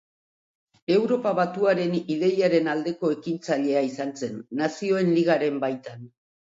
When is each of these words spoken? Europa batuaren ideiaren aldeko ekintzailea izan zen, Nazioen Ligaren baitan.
Europa 0.95 1.33
batuaren 1.39 1.93
ideiaren 2.15 2.71
aldeko 2.75 3.13
ekintzailea 3.19 3.87
izan 3.93 4.19
zen, 4.25 4.45
Nazioen 4.65 5.17
Ligaren 5.17 5.65
baitan. 5.69 6.15